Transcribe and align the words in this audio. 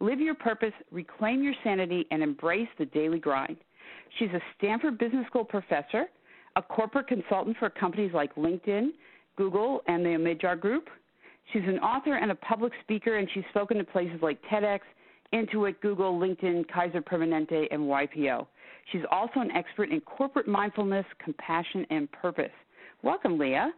Live 0.00 0.20
your 0.20 0.34
purpose, 0.34 0.72
reclaim 0.90 1.42
your 1.42 1.54
sanity, 1.64 2.06
and 2.10 2.22
embrace 2.22 2.68
the 2.78 2.84
daily 2.86 3.18
grind. 3.18 3.56
She's 4.18 4.30
a 4.30 4.40
Stanford 4.56 4.98
Business 4.98 5.26
School 5.26 5.44
professor, 5.44 6.06
a 6.56 6.62
corporate 6.62 7.08
consultant 7.08 7.56
for 7.58 7.70
companies 7.70 8.12
like 8.12 8.34
LinkedIn, 8.34 8.90
Google, 9.36 9.80
and 9.88 10.04
the 10.04 10.10
Omidyar 10.10 10.60
Group. 10.60 10.88
She's 11.52 11.62
an 11.66 11.78
author 11.78 12.16
and 12.16 12.30
a 12.30 12.34
public 12.34 12.72
speaker, 12.82 13.16
and 13.16 13.28
she's 13.32 13.44
spoken 13.50 13.78
to 13.78 13.84
places 13.84 14.18
like 14.20 14.38
TEDx, 14.50 14.80
Intuit, 15.32 15.80
Google, 15.80 16.18
LinkedIn, 16.18 16.68
Kaiser 16.68 17.00
Permanente, 17.00 17.66
and 17.70 17.82
YPO. 17.82 18.46
She's 18.92 19.02
also 19.10 19.40
an 19.40 19.50
expert 19.52 19.90
in 19.90 20.00
corporate 20.00 20.46
mindfulness, 20.46 21.06
compassion, 21.22 21.86
and 21.90 22.10
purpose. 22.12 22.52
Welcome, 23.02 23.38
Leah. 23.38 23.72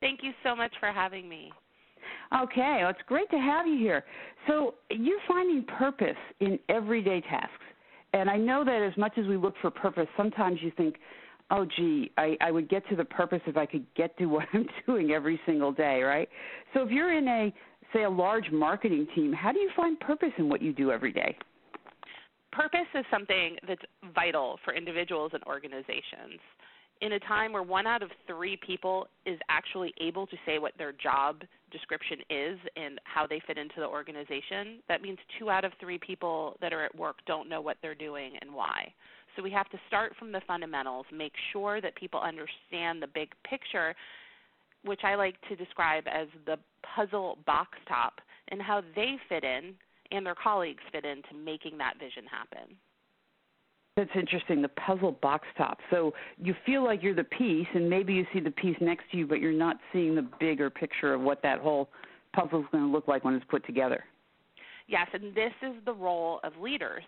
Thank 0.00 0.20
you 0.22 0.32
so 0.42 0.56
much 0.56 0.72
for 0.80 0.88
having 0.88 1.28
me. 1.28 1.52
Okay, 2.40 2.78
well, 2.80 2.90
it's 2.90 3.00
great 3.06 3.30
to 3.30 3.36
have 3.36 3.66
you 3.66 3.76
here. 3.76 4.04
So 4.46 4.74
you're 4.90 5.20
finding 5.28 5.64
purpose 5.64 6.16
in 6.40 6.58
everyday 6.68 7.20
tasks. 7.20 7.52
And 8.14 8.30
I 8.30 8.36
know 8.36 8.64
that 8.64 8.82
as 8.82 8.96
much 8.96 9.18
as 9.18 9.26
we 9.26 9.36
look 9.36 9.54
for 9.60 9.70
purpose, 9.70 10.06
sometimes 10.16 10.58
you 10.62 10.70
think, 10.76 10.96
oh, 11.50 11.66
gee, 11.76 12.10
I, 12.16 12.36
I 12.40 12.50
would 12.50 12.68
get 12.68 12.88
to 12.88 12.96
the 12.96 13.04
purpose 13.04 13.40
if 13.46 13.56
I 13.56 13.66
could 13.66 13.84
get 13.94 14.16
to 14.18 14.26
what 14.26 14.46
I'm 14.52 14.66
doing 14.86 15.10
every 15.10 15.38
single 15.44 15.72
day, 15.72 16.02
right? 16.02 16.28
So 16.74 16.82
if 16.82 16.90
you're 16.90 17.16
in 17.16 17.28
a, 17.28 17.52
say, 17.92 18.04
a 18.04 18.10
large 18.10 18.50
marketing 18.50 19.06
team, 19.14 19.32
how 19.32 19.52
do 19.52 19.58
you 19.58 19.70
find 19.76 19.98
purpose 20.00 20.32
in 20.38 20.48
what 20.48 20.62
you 20.62 20.72
do 20.72 20.90
every 20.90 21.12
day? 21.12 21.36
Purpose 22.50 22.80
is 22.94 23.04
something 23.10 23.56
that's 23.66 23.82
vital 24.14 24.58
for 24.64 24.74
individuals 24.74 25.32
and 25.34 25.42
organizations 25.44 26.40
in 27.02 27.14
a 27.14 27.18
time 27.18 27.52
where 27.52 27.64
one 27.64 27.86
out 27.86 28.02
of 28.02 28.10
three 28.28 28.56
people 28.64 29.08
is 29.26 29.38
actually 29.48 29.92
able 30.00 30.24
to 30.28 30.36
say 30.46 30.60
what 30.60 30.72
their 30.78 30.92
job 30.92 31.42
description 31.72 32.18
is 32.30 32.58
and 32.76 33.00
how 33.02 33.26
they 33.26 33.42
fit 33.44 33.58
into 33.58 33.74
the 33.78 33.86
organization, 33.86 34.78
that 34.88 35.02
means 35.02 35.18
two 35.38 35.50
out 35.50 35.64
of 35.64 35.72
three 35.80 35.98
people 35.98 36.56
that 36.60 36.72
are 36.72 36.84
at 36.84 36.94
work 36.96 37.16
don't 37.26 37.48
know 37.48 37.60
what 37.60 37.76
they're 37.82 37.96
doing 37.96 38.34
and 38.40 38.54
why. 38.54 38.92
So 39.34 39.42
we 39.42 39.50
have 39.50 39.68
to 39.70 39.78
start 39.88 40.12
from 40.16 40.30
the 40.30 40.40
fundamentals, 40.46 41.06
make 41.12 41.32
sure 41.52 41.80
that 41.80 41.96
people 41.96 42.20
understand 42.20 43.02
the 43.02 43.08
big 43.12 43.30
picture, 43.48 43.96
which 44.84 45.00
I 45.02 45.16
like 45.16 45.34
to 45.48 45.56
describe 45.56 46.04
as 46.06 46.28
the 46.46 46.56
puzzle 46.94 47.38
box 47.46 47.70
top, 47.88 48.20
and 48.48 48.62
how 48.62 48.82
they 48.94 49.16
fit 49.28 49.42
in 49.42 49.74
and 50.12 50.24
their 50.24 50.36
colleagues 50.36 50.82
fit 50.92 51.04
into 51.04 51.34
making 51.34 51.78
that 51.78 51.94
vision 51.98 52.24
happen. 52.30 52.76
That's 53.96 54.10
interesting, 54.14 54.62
the 54.62 54.68
puzzle 54.68 55.12
box 55.20 55.46
top. 55.58 55.78
So 55.90 56.14
you 56.38 56.54
feel 56.64 56.82
like 56.82 57.02
you're 57.02 57.14
the 57.14 57.24
piece, 57.24 57.66
and 57.74 57.90
maybe 57.90 58.14
you 58.14 58.24
see 58.32 58.40
the 58.40 58.50
piece 58.50 58.76
next 58.80 59.04
to 59.10 59.18
you, 59.18 59.26
but 59.26 59.38
you're 59.38 59.52
not 59.52 59.76
seeing 59.92 60.14
the 60.14 60.26
bigger 60.40 60.70
picture 60.70 61.12
of 61.12 61.20
what 61.20 61.42
that 61.42 61.58
whole 61.58 61.90
puzzle 62.32 62.60
is 62.60 62.66
going 62.72 62.84
to 62.84 62.90
look 62.90 63.06
like 63.06 63.22
when 63.22 63.34
it's 63.34 63.44
put 63.50 63.66
together. 63.66 64.02
Yes, 64.88 65.08
and 65.12 65.34
this 65.34 65.52
is 65.62 65.74
the 65.84 65.92
role 65.92 66.40
of 66.42 66.56
leaders. 66.56 67.04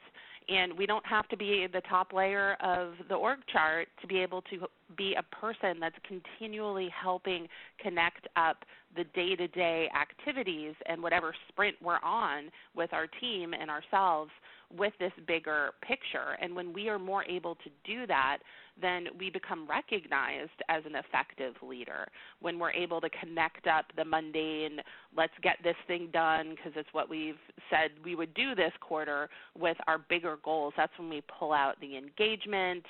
And 0.50 0.76
we 0.76 0.84
don't 0.84 1.06
have 1.06 1.26
to 1.28 1.38
be 1.38 1.66
the 1.72 1.80
top 1.88 2.12
layer 2.12 2.58
of 2.60 2.92
the 3.08 3.14
org 3.14 3.38
chart 3.50 3.88
to 4.02 4.06
be 4.06 4.19
able 4.19 4.42
to 4.42 4.66
be 4.97 5.14
a 5.14 5.37
person 5.37 5.81
that's 5.81 5.97
continually 6.06 6.89
helping 6.89 7.49
connect 7.81 8.28
up 8.37 8.65
the 8.97 9.05
day 9.05 9.34
to 9.37 9.49
day 9.49 9.88
activities 10.00 10.75
and 10.87 11.03
whatever 11.03 11.34
sprint 11.49 11.77
we're 11.82 11.99
on 12.05 12.50
with 12.75 12.93
our 12.93 13.06
team 13.21 13.53
and 13.53 13.71
ourselves 13.71 14.31
with 14.77 14.93
this 14.99 15.12
bigger 15.27 15.71
picture. 15.83 16.37
And 16.41 16.54
when 16.54 16.72
we 16.72 16.88
are 16.88 16.99
more 16.99 17.25
able 17.25 17.54
to 17.56 17.71
do 17.84 18.06
that, 18.06 18.38
then 18.81 19.06
we 19.19 19.31
become 19.31 19.69
recognized 19.69 20.50
as 20.69 20.83
an 20.84 20.97
effective 20.97 21.54
leader. 21.62 22.09
When 22.41 22.59
we're 22.59 22.72
able 22.72 23.00
to 23.00 23.09
connect 23.10 23.66
up 23.66 23.87
the 23.97 24.04
mundane, 24.04 24.78
let's 25.16 25.33
get 25.43 25.59
this 25.62 25.77
thing 25.87 26.09
done 26.12 26.50
because 26.50 26.72
it's 26.75 26.88
what 26.93 27.09
we've 27.09 27.38
said 27.71 27.91
we 28.04 28.16
would 28.16 28.34
do 28.34 28.54
this 28.54 28.72
quarter 28.81 29.28
with 29.56 29.77
our 29.87 29.99
bigger 29.99 30.38
goals, 30.44 30.75
that's 30.77 30.93
when 30.99 31.09
we 31.09 31.22
pull 31.38 31.53
out 31.53 31.81
the 31.81 31.97
engagement 31.97 32.84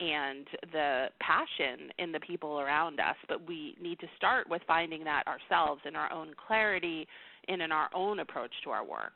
and 0.00 0.46
the 0.72 1.06
passion 1.20 1.90
in 1.98 2.12
the 2.12 2.20
people 2.20 2.60
around 2.60 3.00
us. 3.00 3.16
But 3.28 3.46
we 3.46 3.76
need 3.80 3.98
to 4.00 4.06
start 4.16 4.48
with 4.48 4.62
finding 4.66 5.04
that 5.04 5.24
ourselves 5.26 5.82
in 5.86 5.96
our 5.96 6.12
own 6.12 6.32
clarity 6.46 7.06
and 7.48 7.62
in 7.62 7.72
our 7.72 7.88
own 7.94 8.20
approach 8.20 8.52
to 8.64 8.70
our 8.70 8.84
work. 8.84 9.12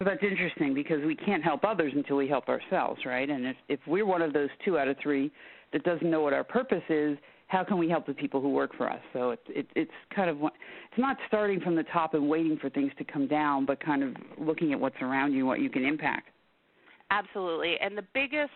Well, 0.00 0.10
that's 0.10 0.22
interesting 0.28 0.74
because 0.74 1.04
we 1.04 1.14
can't 1.14 1.44
help 1.44 1.64
others 1.64 1.92
until 1.94 2.16
we 2.16 2.26
help 2.26 2.48
ourselves, 2.48 3.00
right? 3.06 3.28
And 3.28 3.46
if 3.46 3.56
if 3.68 3.80
we're 3.86 4.06
one 4.06 4.22
of 4.22 4.32
those 4.32 4.48
two 4.64 4.78
out 4.78 4.88
of 4.88 4.96
three 5.02 5.30
that 5.72 5.84
doesn't 5.84 6.10
know 6.10 6.20
what 6.22 6.32
our 6.32 6.44
purpose 6.44 6.82
is, 6.88 7.16
how 7.46 7.62
can 7.62 7.78
we 7.78 7.88
help 7.88 8.06
the 8.06 8.14
people 8.14 8.40
who 8.40 8.48
work 8.48 8.74
for 8.76 8.90
us? 8.90 9.00
So 9.12 9.30
it's 9.30 9.42
it, 9.48 9.66
it's 9.76 9.92
kind 10.14 10.28
of 10.28 10.38
it's 10.42 10.98
not 10.98 11.18
starting 11.28 11.60
from 11.60 11.76
the 11.76 11.84
top 11.84 12.14
and 12.14 12.28
waiting 12.28 12.58
for 12.60 12.68
things 12.70 12.90
to 12.98 13.04
come 13.04 13.28
down, 13.28 13.64
but 13.64 13.78
kind 13.78 14.02
of 14.02 14.16
looking 14.38 14.72
at 14.72 14.80
what's 14.80 15.00
around 15.00 15.34
you 15.34 15.46
what 15.46 15.60
you 15.60 15.70
can 15.70 15.84
impact. 15.84 16.30
Absolutely. 17.12 17.76
And 17.80 17.96
the 17.96 18.06
biggest 18.14 18.50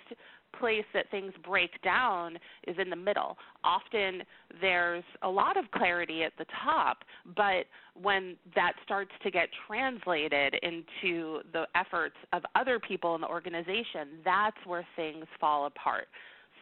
place 0.59 0.85
that 0.95 1.11
things 1.11 1.33
break 1.45 1.71
down 1.83 2.39
is 2.67 2.77
in 2.79 2.91
the 2.91 2.97
middle. 2.97 3.37
Often 3.65 4.23
there's 4.61 5.05
a 5.23 5.29
lot 5.29 5.57
of 5.57 5.71
clarity 5.73 6.23
at 6.25 6.33
the 6.39 6.47
top, 6.65 6.99
but 7.37 7.67
when 8.01 8.37
that 8.55 8.73
starts 8.85 9.13
to 9.23 9.31
get 9.31 9.49
translated 9.67 10.55
into 10.63 11.41
the 11.53 11.67
efforts 11.75 12.17
of 12.33 12.43
other 12.55 12.79
people 12.79 13.15
in 13.15 13.21
the 13.21 13.29
organization, 13.29 14.21
that's 14.25 14.57
where 14.65 14.87
things 14.97 15.27
fall 15.41 15.67
apart. 15.67 16.09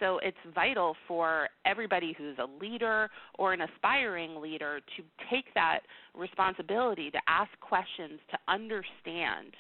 So 0.01 0.19
it's 0.23 0.37
vital 0.55 0.97
for 1.07 1.49
everybody 1.65 2.15
who's 2.19 2.37
a 2.39 2.47
leader 2.63 3.09
or 3.39 3.53
an 3.53 3.61
aspiring 3.61 4.41
leader 4.41 4.81
to 4.97 5.03
take 5.31 5.55
that 5.55 5.81
responsibility 6.15 7.11
to 7.11 7.19
ask 7.29 7.51
questions, 7.61 8.19
to 8.31 8.39
understand 8.49 9.55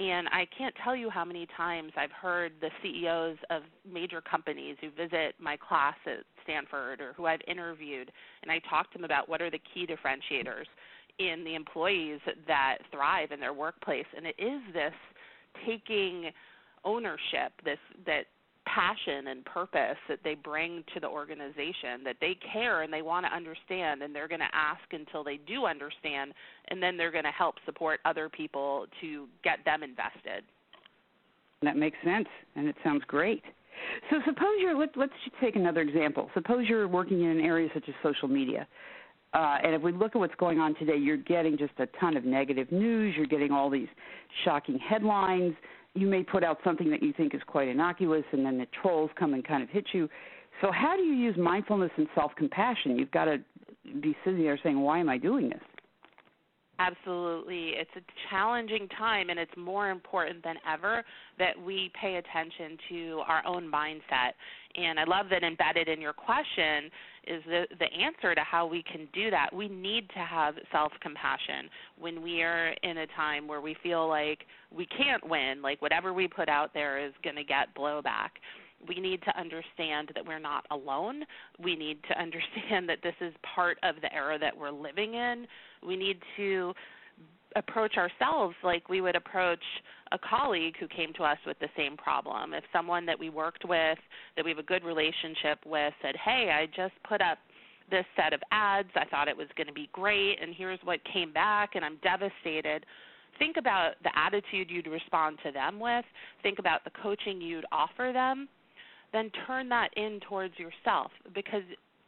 and 0.00 0.28
I 0.28 0.46
can't 0.56 0.74
tell 0.84 0.94
you 0.94 1.10
how 1.10 1.24
many 1.24 1.46
times 1.56 1.92
I've 1.96 2.12
heard 2.12 2.52
the 2.60 2.70
CEOs 2.82 3.36
of 3.50 3.62
major 3.90 4.20
companies 4.20 4.76
who 4.80 4.90
visit 4.90 5.34
my 5.40 5.56
class 5.56 5.96
at 6.06 6.24
Stanford 6.44 7.00
or 7.00 7.12
who 7.14 7.26
I've 7.26 7.40
interviewed, 7.48 8.12
and 8.42 8.50
I 8.50 8.60
talk 8.70 8.92
to 8.92 8.98
them 8.98 9.04
about 9.04 9.28
what 9.28 9.42
are 9.42 9.50
the 9.50 9.60
key 9.74 9.86
differentiators 9.86 10.66
in 11.18 11.42
the 11.42 11.56
employees 11.56 12.20
that 12.46 12.78
thrive 12.92 13.32
in 13.32 13.40
their 13.40 13.52
workplace. 13.52 14.06
And 14.16 14.24
it 14.24 14.36
is 14.38 14.60
this 14.72 14.94
taking 15.66 16.30
ownership, 16.84 17.52
this 17.64 17.78
that 18.06 18.26
passion 18.74 19.28
and 19.28 19.44
purpose 19.44 19.96
that 20.08 20.18
they 20.24 20.34
bring 20.34 20.84
to 20.94 21.00
the 21.00 21.08
organization 21.08 22.04
that 22.04 22.16
they 22.20 22.36
care 22.52 22.82
and 22.82 22.92
they 22.92 23.02
want 23.02 23.24
to 23.24 23.34
understand 23.34 24.02
and 24.02 24.14
they're 24.14 24.28
going 24.28 24.40
to 24.40 24.54
ask 24.54 24.82
until 24.92 25.24
they 25.24 25.38
do 25.46 25.66
understand 25.66 26.32
and 26.68 26.82
then 26.82 26.96
they're 26.96 27.10
going 27.10 27.24
to 27.24 27.30
help 27.30 27.54
support 27.64 28.00
other 28.04 28.28
people 28.28 28.86
to 29.00 29.26
get 29.42 29.58
them 29.64 29.82
invested 29.82 30.44
that 31.62 31.76
makes 31.76 31.96
sense 32.04 32.28
and 32.56 32.68
it 32.68 32.76
sounds 32.84 33.02
great 33.06 33.42
so 34.10 34.16
suppose 34.26 34.56
you're 34.60 34.76
let, 34.78 34.90
let's 34.96 35.12
take 35.40 35.56
another 35.56 35.80
example 35.80 36.30
suppose 36.34 36.66
you're 36.68 36.88
working 36.88 37.22
in 37.22 37.30
an 37.30 37.40
area 37.40 37.68
such 37.74 37.88
as 37.88 37.94
social 38.02 38.28
media 38.28 38.66
uh, 39.34 39.58
and 39.62 39.74
if 39.74 39.82
we 39.82 39.92
look 39.92 40.16
at 40.16 40.18
what's 40.18 40.34
going 40.36 40.58
on 40.58 40.74
today, 40.76 40.96
you're 40.96 41.18
getting 41.18 41.58
just 41.58 41.74
a 41.78 41.86
ton 42.00 42.16
of 42.16 42.24
negative 42.24 42.72
news. 42.72 43.14
You're 43.14 43.26
getting 43.26 43.52
all 43.52 43.68
these 43.68 43.88
shocking 44.42 44.78
headlines 44.78 45.54
you 45.94 46.06
may 46.06 46.22
put 46.22 46.44
out 46.44 46.58
something 46.64 46.90
that 46.90 47.02
you 47.02 47.12
think 47.12 47.34
is 47.34 47.40
quite 47.46 47.68
innocuous, 47.68 48.24
and 48.32 48.44
then 48.44 48.58
the 48.58 48.66
trolls 48.82 49.10
come 49.18 49.34
and 49.34 49.46
kind 49.46 49.62
of 49.62 49.68
hit 49.68 49.86
you. 49.92 50.08
So, 50.60 50.70
how 50.72 50.96
do 50.96 51.02
you 51.02 51.14
use 51.14 51.36
mindfulness 51.36 51.90
and 51.96 52.06
self 52.14 52.32
compassion? 52.36 52.98
You've 52.98 53.10
got 53.10 53.26
to 53.26 53.38
be 54.00 54.16
sitting 54.24 54.42
there 54.42 54.58
saying, 54.62 54.80
Why 54.80 54.98
am 54.98 55.08
I 55.08 55.18
doing 55.18 55.48
this? 55.48 55.60
Absolutely. 56.80 57.70
It's 57.70 57.90
a 57.96 58.00
challenging 58.30 58.88
time, 58.96 59.30
and 59.30 59.38
it's 59.38 59.56
more 59.56 59.90
important 59.90 60.44
than 60.44 60.56
ever 60.70 61.02
that 61.36 61.60
we 61.60 61.90
pay 62.00 62.16
attention 62.16 62.78
to 62.88 63.22
our 63.26 63.44
own 63.44 63.68
mindset. 63.70 64.32
And 64.76 65.00
I 65.00 65.04
love 65.04 65.26
that 65.30 65.42
embedded 65.42 65.88
in 65.88 66.00
your 66.00 66.12
question 66.12 66.84
is 67.26 67.42
the, 67.46 67.66
the 67.80 67.92
answer 67.92 68.32
to 68.34 68.42
how 68.42 68.64
we 68.66 68.84
can 68.84 69.08
do 69.12 69.28
that. 69.28 69.52
We 69.52 69.68
need 69.68 70.08
to 70.10 70.20
have 70.20 70.54
self 70.70 70.92
compassion 71.00 71.68
when 71.98 72.22
we 72.22 72.42
are 72.42 72.68
in 72.84 72.98
a 72.98 73.06
time 73.08 73.48
where 73.48 73.60
we 73.60 73.76
feel 73.82 74.08
like 74.08 74.46
we 74.70 74.86
can't 74.86 75.28
win, 75.28 75.60
like 75.60 75.82
whatever 75.82 76.12
we 76.12 76.28
put 76.28 76.48
out 76.48 76.72
there 76.74 77.04
is 77.04 77.12
going 77.24 77.36
to 77.36 77.44
get 77.44 77.74
blowback 77.76 78.30
we 78.86 79.00
need 79.00 79.22
to 79.22 79.38
understand 79.38 80.12
that 80.14 80.24
we're 80.24 80.38
not 80.38 80.64
alone. 80.70 81.24
We 81.58 81.74
need 81.74 81.98
to 82.08 82.18
understand 82.20 82.88
that 82.88 82.98
this 83.02 83.14
is 83.20 83.32
part 83.54 83.78
of 83.82 83.96
the 84.02 84.12
era 84.12 84.38
that 84.38 84.56
we're 84.56 84.70
living 84.70 85.14
in. 85.14 85.46
We 85.86 85.96
need 85.96 86.18
to 86.36 86.74
approach 87.56 87.96
ourselves 87.96 88.54
like 88.62 88.88
we 88.88 89.00
would 89.00 89.16
approach 89.16 89.62
a 90.12 90.18
colleague 90.18 90.74
who 90.78 90.86
came 90.88 91.12
to 91.14 91.22
us 91.22 91.38
with 91.46 91.58
the 91.60 91.68
same 91.76 91.96
problem, 91.96 92.54
if 92.54 92.64
someone 92.72 93.06
that 93.06 93.18
we 93.18 93.30
worked 93.30 93.64
with, 93.66 93.98
that 94.36 94.44
we 94.44 94.50
have 94.50 94.58
a 94.58 94.62
good 94.62 94.84
relationship 94.84 95.58
with, 95.66 95.92
said, 96.02 96.14
Hey, 96.22 96.50
I 96.52 96.66
just 96.66 96.94
put 97.08 97.20
up 97.20 97.38
this 97.90 98.04
set 98.16 98.32
of 98.32 98.40
ads, 98.52 98.90
I 98.94 99.04
thought 99.06 99.28
it 99.28 99.36
was 99.36 99.48
going 99.56 99.66
to 99.66 99.72
be 99.72 99.88
great, 99.92 100.36
and 100.42 100.54
here's 100.54 100.78
what 100.84 101.00
came 101.10 101.32
back, 101.32 101.70
and 101.74 101.84
I'm 101.84 101.98
devastated. 102.02 102.84
Think 103.38 103.56
about 103.56 103.92
the 104.02 104.10
attitude 104.18 104.70
you'd 104.70 104.86
respond 104.86 105.38
to 105.44 105.52
them 105.52 105.80
with, 105.80 106.04
think 106.42 106.58
about 106.58 106.84
the 106.84 106.90
coaching 107.02 107.40
you'd 107.40 107.64
offer 107.72 108.10
them, 108.12 108.48
then 109.12 109.30
turn 109.46 109.68
that 109.70 109.88
in 109.96 110.20
towards 110.28 110.54
yourself 110.58 111.10
because 111.34 111.62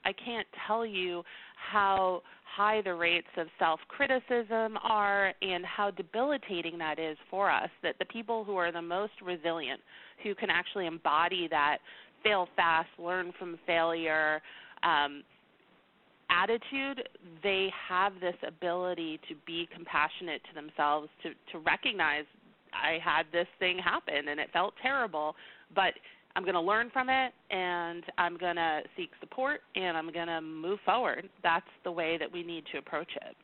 I 0.05 0.13
can't 0.13 0.47
tell 0.67 0.85
you 0.87 1.23
how 1.57 2.23
high 2.45 2.83
the 2.83 2.95
rates 2.95 3.29
of 3.37 3.47
self 3.59 3.81
criticism 3.89 4.77
are 4.83 5.33
and 5.43 5.65
how 5.65 5.91
debilitating 5.91 6.79
that 6.79 6.99
is 6.99 7.17
for 7.31 7.51
us. 7.51 7.69
That 7.83 7.97
the 7.99 8.07
people 8.07 8.45
who 8.45 8.57
are 8.57 8.73
the 8.73 8.83
most 8.83 9.13
resilient, 9.23 9.81
who 10.23 10.35
can 10.35 10.51
actually 10.51 10.87
embody 10.87 11.49
that 11.49 11.79
fail 12.25 12.49
fast, 12.57 12.89
learn 12.99 13.33
from 13.39 13.59
failure 13.67 14.43
um, 14.83 15.23
attitude, 16.31 17.09
they 17.43 17.73
have 17.89 18.13
this 18.21 18.37
ability 18.47 19.21
to 19.29 19.35
be 19.47 19.69
compassionate 19.75 20.41
to 20.49 20.55
themselves, 20.55 21.09
to, 21.23 21.31
to 21.53 21.59
recognize 21.59 22.25
I 22.73 22.99
had 23.03 23.25
this 23.33 23.49
thing 23.59 23.79
happen 23.79 24.29
and 24.29 24.39
it 24.39 24.49
felt 24.53 24.75
terrible, 24.81 25.35
but 25.75 25.95
I'm 26.41 26.47
going 26.47 26.55
to 26.55 26.61
learn 26.63 26.89
from 26.91 27.11
it 27.11 27.35
and 27.51 28.03
I'm 28.17 28.39
going 28.39 28.57
to 28.57 28.81
seek 28.97 29.11
support 29.21 29.61
and 29.77 29.95
I'm 29.95 30.11
going 30.11 30.29
to 30.29 30.41
move 30.41 30.79
forward. 30.87 31.29
That's 31.43 31.67
the 31.85 31.93
way 31.93 32.17
that 32.17 32.33
we 32.33 32.43
need 32.43 32.65
to 32.73 32.79
approach 32.79 33.11
it. 33.17 33.37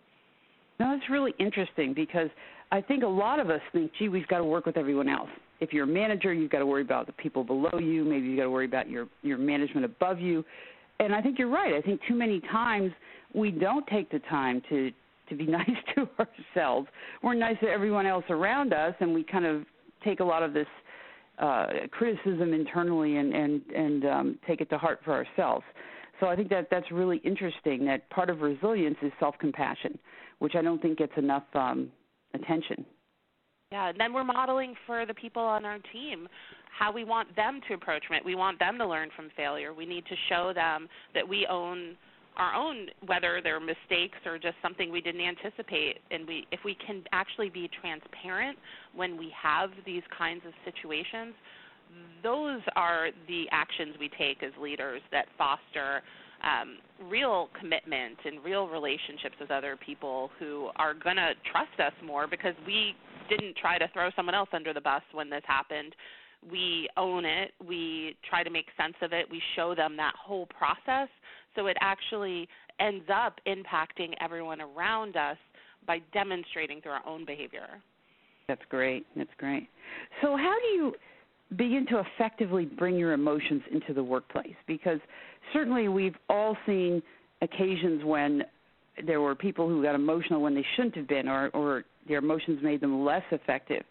No, 0.80 0.94
it's 0.94 1.10
really 1.10 1.34
interesting 1.38 1.92
because 1.92 2.30
I 2.72 2.80
think 2.80 3.02
a 3.02 3.06
lot 3.06 3.38
of 3.38 3.50
us 3.50 3.60
think, 3.74 3.90
gee, 3.98 4.08
we've 4.08 4.26
got 4.28 4.38
to 4.38 4.44
work 4.44 4.64
with 4.64 4.78
everyone 4.78 5.10
else. 5.10 5.28
If 5.60 5.74
you're 5.74 5.84
a 5.84 5.86
manager, 5.86 6.32
you've 6.32 6.50
got 6.50 6.60
to 6.60 6.66
worry 6.66 6.80
about 6.80 7.04
the 7.04 7.12
people 7.12 7.44
below 7.44 7.78
you. 7.78 8.02
Maybe 8.02 8.28
you've 8.28 8.38
got 8.38 8.44
to 8.44 8.50
worry 8.50 8.64
about 8.64 8.88
your, 8.88 9.08
your 9.20 9.36
management 9.36 9.84
above 9.84 10.18
you. 10.18 10.42
And 10.98 11.14
I 11.14 11.20
think 11.20 11.38
you're 11.38 11.50
right. 11.50 11.74
I 11.74 11.82
think 11.82 12.00
too 12.08 12.14
many 12.14 12.40
times 12.50 12.92
we 13.34 13.50
don't 13.50 13.86
take 13.88 14.10
the 14.10 14.20
time 14.20 14.62
to 14.70 14.90
to 15.28 15.34
be 15.34 15.44
nice 15.46 15.68
to 15.96 16.08
ourselves. 16.18 16.88
We're 17.22 17.34
nice 17.34 17.58
to 17.60 17.66
everyone 17.66 18.06
else 18.06 18.24
around 18.30 18.72
us, 18.72 18.94
and 19.00 19.12
we 19.12 19.22
kind 19.22 19.44
of 19.44 19.66
take 20.02 20.20
a 20.20 20.24
lot 20.24 20.42
of 20.42 20.54
this 20.54 20.68
uh, 21.38 21.66
criticism 21.90 22.52
internally 22.52 23.16
and 23.16 23.34
and 23.34 23.62
and 23.74 24.04
um, 24.06 24.38
take 24.46 24.60
it 24.60 24.70
to 24.70 24.78
heart 24.78 25.00
for 25.04 25.12
ourselves. 25.12 25.64
So 26.20 26.26
I 26.26 26.36
think 26.36 26.48
that 26.48 26.68
that's 26.70 26.90
really 26.90 27.18
interesting. 27.18 27.84
That 27.84 28.08
part 28.10 28.30
of 28.30 28.40
resilience 28.40 28.96
is 29.02 29.12
self-compassion, 29.20 29.98
which 30.38 30.54
I 30.54 30.62
don't 30.62 30.80
think 30.80 30.98
gets 30.98 31.12
enough 31.16 31.44
um, 31.54 31.90
attention. 32.32 32.86
Yeah, 33.72 33.88
and 33.88 34.00
then 34.00 34.12
we're 34.12 34.24
modeling 34.24 34.74
for 34.86 35.04
the 35.04 35.14
people 35.14 35.42
on 35.42 35.64
our 35.64 35.78
team 35.92 36.28
how 36.78 36.92
we 36.92 37.04
want 37.04 37.34
them 37.36 37.60
to 37.68 37.74
approach 37.74 38.04
it. 38.10 38.24
We 38.24 38.34
want 38.34 38.58
them 38.58 38.78
to 38.78 38.86
learn 38.86 39.08
from 39.16 39.30
failure. 39.36 39.72
We 39.74 39.86
need 39.86 40.04
to 40.06 40.14
show 40.28 40.52
them 40.54 40.88
that 41.14 41.26
we 41.26 41.46
own 41.50 41.96
our 42.36 42.54
own 42.54 42.88
whether 43.06 43.40
they're 43.42 43.60
mistakes 43.60 44.18
or 44.24 44.38
just 44.38 44.56
something 44.62 44.90
we 44.90 45.00
didn't 45.00 45.20
anticipate 45.20 45.98
and 46.10 46.26
we 46.26 46.46
if 46.52 46.60
we 46.64 46.76
can 46.86 47.02
actually 47.12 47.48
be 47.48 47.70
transparent 47.80 48.58
when 48.94 49.16
we 49.16 49.32
have 49.40 49.70
these 49.84 50.02
kinds 50.16 50.42
of 50.46 50.52
situations 50.64 51.34
those 52.22 52.60
are 52.74 53.08
the 53.28 53.44
actions 53.52 53.94
we 53.98 54.10
take 54.18 54.42
as 54.42 54.52
leaders 54.60 55.00
that 55.12 55.26
foster 55.38 56.02
um, 56.42 56.78
real 57.08 57.48
commitment 57.58 58.18
and 58.24 58.42
real 58.44 58.68
relationships 58.68 59.36
with 59.40 59.50
other 59.50 59.76
people 59.84 60.30
who 60.38 60.68
are 60.76 60.94
going 60.94 61.16
to 61.16 61.32
trust 61.50 61.80
us 61.80 61.92
more 62.04 62.26
because 62.26 62.54
we 62.66 62.94
didn't 63.28 63.56
try 63.56 63.78
to 63.78 63.88
throw 63.92 64.10
someone 64.14 64.34
else 64.34 64.48
under 64.52 64.72
the 64.72 64.80
bus 64.80 65.02
when 65.12 65.30
this 65.30 65.42
happened. 65.46 65.94
We 66.50 66.88
own 66.96 67.24
it. 67.24 67.52
We 67.66 68.16
try 68.28 68.42
to 68.42 68.50
make 68.50 68.66
sense 68.76 68.94
of 69.02 69.12
it. 69.12 69.26
We 69.30 69.40
show 69.56 69.74
them 69.74 69.96
that 69.96 70.12
whole 70.14 70.46
process 70.46 71.08
so 71.56 71.66
it 71.66 71.76
actually 71.80 72.48
ends 72.78 73.04
up 73.12 73.40
impacting 73.46 74.12
everyone 74.20 74.60
around 74.60 75.16
us 75.16 75.38
by 75.86 75.98
demonstrating 76.12 76.80
through 76.80 76.92
our 76.92 77.06
own 77.06 77.24
behavior. 77.24 77.80
That's 78.48 78.62
great. 78.68 79.06
That's 79.16 79.30
great. 79.38 79.68
So, 80.22 80.36
how 80.36 80.54
do 80.60 80.68
you 80.68 80.94
begin 81.56 81.86
to 81.90 82.00
effectively 82.00 82.64
bring 82.64 82.96
your 82.96 83.12
emotions 83.12 83.62
into 83.72 83.92
the 83.92 84.02
workplace? 84.02 84.54
Because 84.66 85.00
certainly 85.52 85.88
we've 85.88 86.14
all 86.28 86.56
seen 86.66 87.02
occasions 87.42 88.04
when 88.04 88.42
there 89.04 89.20
were 89.20 89.34
people 89.34 89.68
who 89.68 89.82
got 89.82 89.94
emotional 89.94 90.40
when 90.40 90.54
they 90.54 90.64
shouldn't 90.74 90.96
have 90.96 91.08
been, 91.08 91.28
or, 91.28 91.48
or 91.48 91.84
their 92.08 92.18
emotions 92.18 92.60
made 92.62 92.80
them 92.80 93.04
less 93.04 93.22
effective. 93.30 93.84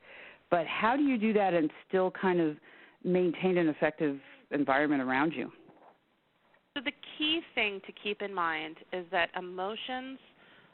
But 0.50 0.66
how 0.68 0.96
do 0.96 1.04
you 1.04 1.18
do 1.18 1.34
that 1.34 1.54
and 1.54 1.70
still 1.88 2.12
kind 2.12 2.40
of 2.40 2.56
maintain 3.04 3.58
an 3.58 3.68
effective 3.68 4.20
environment 4.52 5.02
around 5.02 5.34
you? 5.34 5.52
So, 6.76 6.82
the 6.84 6.92
key 7.18 7.40
thing 7.56 7.80
to 7.86 7.94
keep 8.04 8.22
in 8.22 8.34
mind 8.34 8.76
is 8.92 9.06
that 9.12 9.30
emotions 9.38 10.20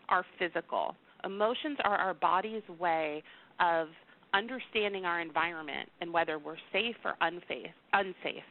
are 0.09 0.25
physical. 0.39 0.95
Emotions 1.23 1.77
are 1.83 1.95
our 1.95 2.15
body's 2.15 2.63
way 2.79 3.21
of 3.59 3.87
understanding 4.33 5.05
our 5.05 5.21
environment 5.21 5.87
and 6.01 6.11
whether 6.11 6.39
we're 6.39 6.57
safe 6.73 6.95
or 7.05 7.13
unsafe. 7.21 7.71
unsafe. 7.93 8.43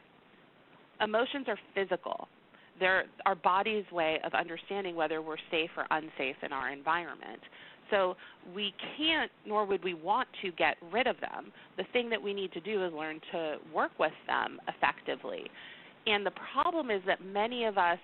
Emotions 1.01 1.47
are 1.49 1.57
physical. 1.75 2.29
They're 2.79 3.05
our 3.25 3.35
body's 3.35 3.83
way 3.91 4.19
of 4.23 4.33
understanding 4.33 4.95
whether 4.95 5.21
we're 5.21 5.35
safe 5.49 5.71
or 5.75 5.85
unsafe 5.91 6.37
in 6.43 6.53
our 6.53 6.71
environment. 6.71 7.41
So 7.89 8.15
we 8.55 8.73
can't, 8.97 9.29
nor 9.45 9.65
would 9.65 9.83
we 9.83 9.93
want 9.93 10.29
to 10.41 10.51
get 10.53 10.77
rid 10.91 11.05
of 11.05 11.17
them. 11.19 11.51
The 11.75 11.83
thing 11.91 12.09
that 12.11 12.21
we 12.21 12.33
need 12.33 12.53
to 12.53 12.61
do 12.61 12.85
is 12.85 12.93
learn 12.93 13.19
to 13.33 13.57
work 13.73 13.91
with 13.99 14.13
them 14.27 14.59
effectively. 14.69 15.51
And 16.07 16.25
the 16.25 16.31
problem 16.53 16.89
is 16.89 17.01
that 17.05 17.23
many 17.23 17.65
of 17.65 17.77
us 17.77 17.99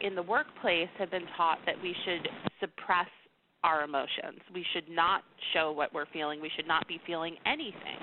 in 0.00 0.14
the 0.14 0.22
workplace 0.22 0.88
have 0.98 1.10
been 1.10 1.26
taught 1.36 1.58
that 1.66 1.74
we 1.82 1.94
should 2.04 2.28
suppress 2.60 3.08
our 3.62 3.82
emotions. 3.82 4.40
We 4.52 4.64
should 4.72 4.88
not 4.88 5.22
show 5.52 5.72
what 5.72 5.92
we're 5.92 6.06
feeling. 6.12 6.40
We 6.40 6.50
should 6.54 6.68
not 6.68 6.86
be 6.86 7.00
feeling 7.06 7.36
anything, 7.46 7.98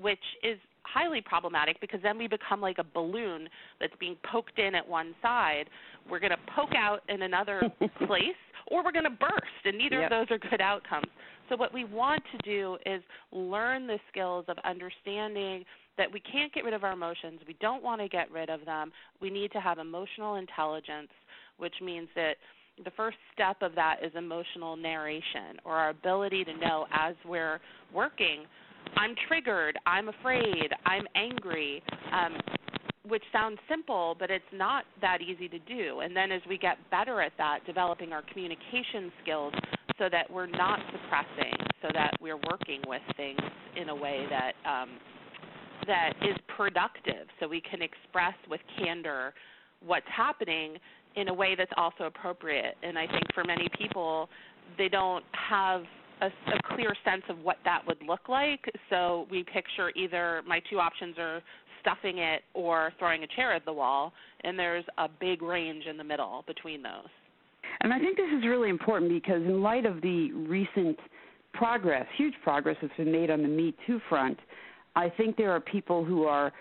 which 0.00 0.18
is 0.42 0.58
highly 0.82 1.20
problematic 1.20 1.80
because 1.80 2.00
then 2.02 2.18
we 2.18 2.28
become 2.28 2.60
like 2.60 2.78
a 2.78 2.84
balloon 2.84 3.48
that's 3.80 3.92
being 3.98 4.16
poked 4.30 4.58
in 4.58 4.74
at 4.74 4.86
one 4.86 5.14
side. 5.22 5.64
We're 6.08 6.20
going 6.20 6.32
to 6.32 6.52
poke 6.54 6.74
out 6.76 7.00
in 7.08 7.22
another 7.22 7.62
place 8.06 8.36
or 8.68 8.84
we're 8.84 8.92
going 8.92 9.04
to 9.04 9.10
burst, 9.10 9.64
and 9.64 9.78
neither 9.78 10.00
yep. 10.00 10.10
of 10.10 10.28
those 10.28 10.34
are 10.34 10.50
good 10.50 10.60
outcomes. 10.60 11.06
So, 11.48 11.56
what 11.56 11.72
we 11.72 11.84
want 11.84 12.22
to 12.32 12.38
do 12.38 12.76
is 12.84 13.02
learn 13.30 13.86
the 13.86 13.98
skills 14.10 14.44
of 14.48 14.56
understanding 14.64 15.64
that 15.98 16.12
we 16.12 16.20
can't 16.20 16.52
get 16.52 16.64
rid 16.64 16.74
of 16.74 16.84
our 16.84 16.92
emotions. 16.92 17.40
We 17.46 17.56
don't 17.60 17.82
want 17.82 18.00
to 18.00 18.08
get 18.08 18.30
rid 18.30 18.50
of 18.50 18.64
them. 18.64 18.92
We 19.20 19.30
need 19.30 19.52
to 19.52 19.60
have 19.60 19.78
emotional 19.78 20.36
intelligence, 20.36 21.08
which 21.58 21.74
means 21.82 22.08
that 22.14 22.34
the 22.84 22.90
first 22.96 23.16
step 23.32 23.56
of 23.62 23.74
that 23.74 23.96
is 24.02 24.12
emotional 24.16 24.76
narration 24.76 25.56
or 25.64 25.76
our 25.76 25.90
ability 25.90 26.44
to 26.44 26.56
know 26.58 26.86
as 26.92 27.14
we're 27.24 27.60
working, 27.92 28.44
I'm 28.96 29.14
triggered, 29.28 29.78
I'm 29.86 30.08
afraid, 30.08 30.70
I'm 30.84 31.06
angry. 31.14 31.82
Um, 32.12 32.36
which 33.08 33.22
sounds 33.32 33.58
simple, 33.68 34.16
but 34.18 34.32
it's 34.32 34.44
not 34.52 34.84
that 35.00 35.20
easy 35.20 35.48
to 35.48 35.60
do. 35.60 36.00
And 36.00 36.16
then 36.16 36.32
as 36.32 36.42
we 36.48 36.58
get 36.58 36.76
better 36.90 37.20
at 37.20 37.30
that, 37.38 37.60
developing 37.64 38.12
our 38.12 38.22
communication 38.32 39.12
skills 39.22 39.54
so 39.96 40.08
that 40.10 40.28
we're 40.28 40.46
not 40.48 40.80
suppressing, 40.90 41.54
so 41.82 41.88
that 41.94 42.10
we're 42.20 42.40
working 42.50 42.80
with 42.88 43.02
things 43.16 43.38
in 43.80 43.90
a 43.90 43.94
way 43.94 44.26
that 44.28 44.52
um, 44.68 44.88
that 45.86 46.12
is 46.22 46.36
productive, 46.56 47.26
so 47.40 47.48
we 47.48 47.60
can 47.60 47.82
express 47.82 48.34
with 48.48 48.60
candor 48.78 49.34
what's 49.84 50.06
happening 50.14 50.76
in 51.16 51.28
a 51.28 51.34
way 51.34 51.54
that's 51.56 51.72
also 51.76 52.04
appropriate. 52.04 52.76
And 52.82 52.98
I 52.98 53.06
think 53.06 53.22
for 53.34 53.44
many 53.44 53.68
people, 53.78 54.28
they 54.76 54.88
don't 54.88 55.24
have 55.32 55.82
a, 56.20 56.26
a, 56.26 56.74
clear 56.74 56.94
sense 57.04 57.22
of 57.28 57.38
what 57.38 57.56
that 57.64 57.82
would 57.86 58.02
look 58.06 58.28
like. 58.28 58.64
So 58.90 59.26
we 59.30 59.42
picture 59.42 59.92
either 59.94 60.42
my 60.46 60.60
two 60.70 60.78
options 60.78 61.16
are 61.18 61.42
stuffing 61.80 62.18
it 62.18 62.42
or 62.54 62.92
throwing 62.98 63.22
a 63.22 63.26
chair 63.28 63.52
at 63.52 63.64
the 63.64 63.72
wall, 63.72 64.12
and 64.44 64.58
there's 64.58 64.84
a 64.98 65.08
big 65.20 65.42
range 65.42 65.84
in 65.88 65.96
the 65.96 66.04
middle 66.04 66.44
between 66.46 66.82
those. 66.82 67.08
And 67.80 67.92
I 67.92 67.98
think 67.98 68.16
this 68.16 68.30
is 68.36 68.44
really 68.44 68.70
important 68.70 69.10
because, 69.10 69.42
in 69.42 69.62
light 69.62 69.86
of 69.86 70.00
the 70.00 70.32
recent 70.32 70.98
progress, 71.52 72.06
huge 72.16 72.34
progress 72.42 72.76
that's 72.80 72.94
been 72.96 73.12
made 73.12 73.30
on 73.30 73.42
the 73.42 73.48
Me 73.48 73.74
Too 73.86 74.00
front, 74.08 74.38
I 74.96 75.10
think 75.10 75.36
there 75.36 75.52
are 75.52 75.60
people 75.60 76.04
who 76.04 76.24
are, 76.24 76.52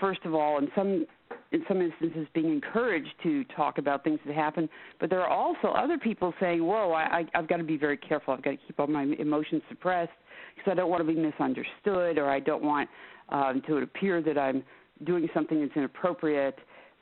first 0.00 0.20
of 0.24 0.34
all, 0.34 0.58
in 0.58 0.68
some 0.74 1.06
in 1.52 1.62
some 1.68 1.80
instances, 1.80 2.26
being 2.34 2.52
encouraged 2.52 3.14
to 3.22 3.44
talk 3.56 3.78
about 3.78 4.02
things 4.02 4.18
that 4.26 4.34
happen. 4.34 4.68
But 5.00 5.10
there 5.10 5.20
are 5.20 5.28
also 5.28 5.68
other 5.68 5.98
people 5.98 6.34
saying, 6.40 6.64
"Whoa, 6.64 6.92
I, 6.92 7.18
I, 7.18 7.24
I've 7.34 7.48
got 7.48 7.58
to 7.58 7.64
be 7.64 7.76
very 7.76 7.96
careful. 7.96 8.34
I've 8.34 8.42
got 8.42 8.50
to 8.52 8.56
keep 8.56 8.80
all 8.80 8.86
my 8.88 9.04
emotions 9.18 9.62
suppressed 9.68 10.10
because 10.56 10.72
I 10.72 10.74
don't 10.74 10.90
want 10.90 11.06
to 11.06 11.12
be 11.12 11.18
misunderstood, 11.18 12.18
or 12.18 12.28
I 12.28 12.40
don't 12.40 12.62
want 12.62 12.88
um, 13.28 13.62
to 13.66 13.78
appear 13.78 14.22
that 14.22 14.38
I'm 14.38 14.64
doing 15.04 15.28
something 15.34 15.60
that's 15.60 15.76
inappropriate. 15.76 16.58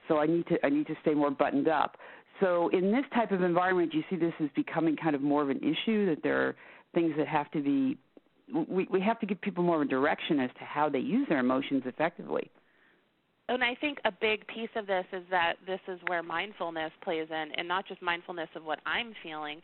So 0.09 0.19
I 0.19 0.27
need 0.27 0.47
to 0.49 0.57
I 0.65 0.69
need 0.69 0.87
to 0.89 0.95
stay 1.03 1.15
more 1.15 1.31
buttoned 1.31 1.69
up. 1.69 1.97
So 2.41 2.69
in 2.71 2.91
this 2.91 3.05
type 3.15 3.31
of 3.31 3.43
environment, 3.43 3.95
you 3.95 4.03
see 4.11 4.17
this 4.17 4.35
as 4.43 4.49
becoming 4.57 4.97
kind 4.97 5.15
of 5.15 5.23
more 5.23 5.43
of 5.43 5.51
an 5.51 5.59
issue 5.59 6.07
that 6.07 6.23
there 6.23 6.49
are 6.49 6.57
things 6.95 7.13
that 7.17 7.29
have 7.29 7.51
to 7.53 7.63
be 7.63 7.97
we 8.53 8.87
we 8.91 9.01
have 9.01 9.19
to 9.21 9.27
give 9.27 9.41
people 9.41 9.65
more 9.65 9.77
of 9.77 9.83
a 9.83 9.91
direction 9.91 10.41
as 10.41 10.51
to 10.59 10.65
how 10.65 10.89
they 10.89 10.99
use 10.99 11.27
their 11.29 11.39
emotions 11.39 11.83
effectively. 11.87 12.51
And 13.49 13.63
I 13.63 13.75
think 13.75 13.99
a 14.05 14.13
big 14.13 14.47
piece 14.47 14.71
of 14.75 14.87
this 14.87 15.05
is 15.13 15.23
that 15.31 15.55
this 15.67 15.81
is 15.87 16.01
where 16.07 16.23
mindfulness 16.23 16.93
plays 17.03 17.29
in, 17.31 17.49
and 17.57 17.69
not 17.69 17.87
just 17.87 18.01
mindfulness 18.01 18.49
of 18.55 18.65
what 18.65 18.81
I'm 18.87 19.13
feeling, 19.23 19.61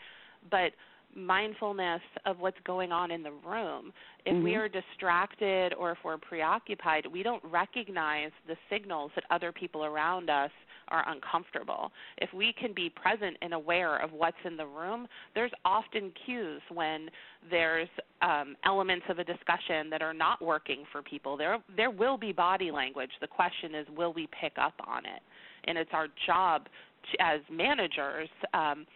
but 0.50 0.72
mindfulness 1.14 2.02
of 2.26 2.38
what's 2.38 2.58
going 2.64 2.92
on 2.92 3.10
in 3.10 3.22
the 3.22 3.32
room. 3.32 3.92
If 4.26 4.34
mm-hmm. 4.34 4.44
we 4.44 4.54
are 4.54 4.68
distracted 4.68 5.74
or 5.74 5.92
if 5.92 5.98
we're 6.04 6.18
preoccupied, 6.18 7.06
we 7.06 7.22
don't 7.22 7.42
recognize 7.44 8.30
the 8.46 8.56
signals 8.70 9.10
that 9.14 9.24
other 9.30 9.50
people 9.50 9.84
around 9.84 10.30
us 10.30 10.50
are 10.90 11.08
uncomfortable. 11.08 11.90
If 12.18 12.32
we 12.32 12.54
can 12.58 12.72
be 12.74 12.90
present 12.90 13.36
and 13.42 13.54
aware 13.54 13.96
of 13.98 14.12
what's 14.12 14.36
in 14.44 14.56
the 14.56 14.66
room, 14.66 15.06
there's 15.34 15.52
often 15.64 16.12
cues 16.24 16.62
when 16.72 17.08
there's 17.50 17.88
um, 18.22 18.56
elements 18.64 19.06
of 19.08 19.18
a 19.18 19.24
discussion 19.24 19.90
that 19.90 20.02
are 20.02 20.14
not 20.14 20.42
working 20.42 20.84
for 20.92 21.02
people. 21.02 21.36
There, 21.36 21.58
there 21.76 21.90
will 21.90 22.16
be 22.16 22.32
body 22.32 22.70
language. 22.70 23.10
The 23.20 23.26
question 23.26 23.74
is, 23.74 23.86
will 23.96 24.12
we 24.12 24.28
pick 24.40 24.52
up 24.60 24.74
on 24.86 25.04
it? 25.04 25.22
And 25.64 25.76
it's 25.76 25.90
our 25.92 26.08
job 26.26 26.66
to, 27.12 27.22
as 27.22 27.40
managers. 27.50 28.28
Um, 28.54 28.86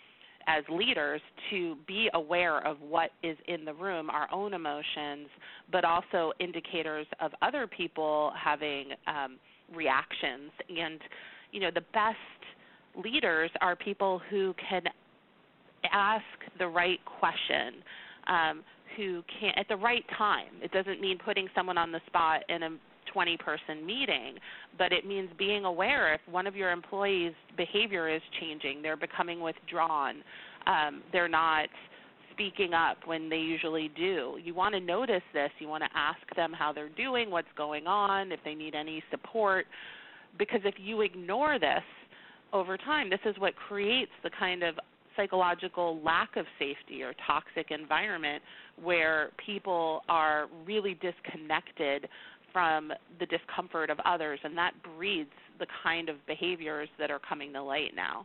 as 0.46 0.62
leaders 0.68 1.20
to 1.50 1.76
be 1.86 2.10
aware 2.14 2.66
of 2.66 2.76
what 2.80 3.10
is 3.22 3.36
in 3.48 3.64
the 3.64 3.72
room, 3.72 4.10
our 4.10 4.28
own 4.32 4.52
emotions, 4.52 5.28
but 5.72 5.84
also 5.84 6.32
indicators 6.38 7.06
of 7.20 7.32
other 7.42 7.66
people 7.66 8.32
having 8.38 8.90
um, 9.06 9.38
reactions. 9.74 10.50
And 10.68 11.00
you 11.54 11.60
know, 11.60 11.70
the 11.72 11.84
best 11.94 12.18
leaders 13.02 13.50
are 13.60 13.76
people 13.76 14.20
who 14.28 14.54
can 14.68 14.82
ask 15.90 16.24
the 16.58 16.66
right 16.66 16.98
question, 17.20 17.74
um, 18.26 18.64
who 18.96 19.22
can 19.40 19.52
at 19.56 19.66
the 19.68 19.76
right 19.76 20.04
time. 20.18 20.48
It 20.60 20.72
doesn't 20.72 21.00
mean 21.00 21.16
putting 21.24 21.46
someone 21.54 21.78
on 21.78 21.92
the 21.92 22.00
spot 22.06 22.42
in 22.48 22.64
a 22.64 22.70
20 23.12 23.36
person 23.36 23.86
meeting, 23.86 24.34
but 24.76 24.92
it 24.92 25.06
means 25.06 25.30
being 25.38 25.64
aware 25.64 26.12
if 26.12 26.20
one 26.28 26.48
of 26.48 26.56
your 26.56 26.72
employees' 26.72 27.34
behavior 27.56 28.08
is 28.08 28.22
changing, 28.40 28.82
they're 28.82 28.96
becoming 28.96 29.40
withdrawn, 29.40 30.16
um, 30.66 31.02
they're 31.12 31.28
not 31.28 31.68
speaking 32.32 32.74
up 32.74 32.96
when 33.04 33.28
they 33.28 33.36
usually 33.36 33.92
do. 33.96 34.38
You 34.42 34.54
want 34.54 34.74
to 34.74 34.80
notice 34.80 35.22
this, 35.32 35.50
you 35.60 35.68
want 35.68 35.84
to 35.84 35.90
ask 35.96 36.18
them 36.34 36.52
how 36.52 36.72
they're 36.72 36.88
doing, 36.88 37.30
what's 37.30 37.46
going 37.56 37.86
on, 37.86 38.32
if 38.32 38.40
they 38.44 38.54
need 38.54 38.74
any 38.74 39.04
support 39.12 39.66
because 40.38 40.60
if 40.64 40.74
you 40.78 41.02
ignore 41.02 41.58
this 41.58 41.82
over 42.52 42.76
time, 42.76 43.10
this 43.10 43.20
is 43.24 43.34
what 43.38 43.54
creates 43.56 44.12
the 44.22 44.30
kind 44.38 44.62
of 44.62 44.76
psychological 45.16 46.00
lack 46.04 46.36
of 46.36 46.46
safety 46.58 47.02
or 47.02 47.14
toxic 47.26 47.70
environment 47.70 48.42
where 48.82 49.30
people 49.44 50.02
are 50.08 50.48
really 50.66 50.94
disconnected 50.94 52.08
from 52.52 52.92
the 53.18 53.26
discomfort 53.26 53.90
of 53.90 53.98
others, 54.04 54.38
and 54.44 54.56
that 54.56 54.72
breeds 54.96 55.30
the 55.58 55.66
kind 55.82 56.08
of 56.08 56.16
behaviors 56.26 56.88
that 56.98 57.10
are 57.10 57.18
coming 57.18 57.52
to 57.52 57.62
light 57.62 57.94
now. 57.94 58.24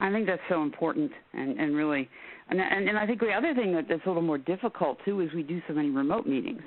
I 0.00 0.10
think 0.10 0.26
that's 0.26 0.42
so 0.48 0.62
important, 0.62 1.10
and, 1.32 1.58
and 1.58 1.74
really, 1.74 2.08
and, 2.50 2.60
and, 2.60 2.88
and 2.88 2.98
I 2.98 3.06
think 3.06 3.20
the 3.20 3.32
other 3.32 3.54
thing 3.54 3.72
that, 3.74 3.86
that's 3.88 4.04
a 4.04 4.08
little 4.08 4.22
more 4.22 4.38
difficult 4.38 4.98
too 5.04 5.20
is 5.20 5.30
we 5.34 5.42
do 5.42 5.62
so 5.68 5.74
many 5.74 5.88
remote 5.88 6.26
meetings, 6.26 6.62